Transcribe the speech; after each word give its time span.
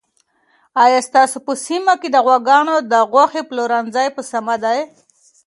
آیا 0.83 0.99
ستاسو 1.07 1.37
په 1.45 1.53
سیمه 1.67 1.93
کې 2.01 2.09
د 2.11 2.17
غواګانو 2.25 2.75
د 2.91 2.93
غوښې 3.11 3.41
پلورنځي 3.49 4.07
په 4.15 4.21
سمه 4.31 4.55
دي؟ 4.63 4.79